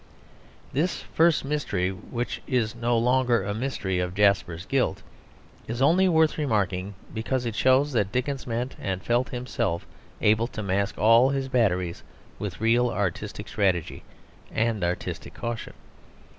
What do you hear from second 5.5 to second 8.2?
is only worth remarking because it shows that